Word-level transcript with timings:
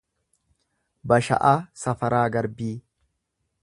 Basha’aa 1.13 1.53
Safaraa 1.85 2.25
Garbii 2.37 2.75